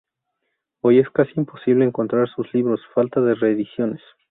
[0.81, 4.01] Hoy es casi imposible encontrar sus libros, falta de reediciones.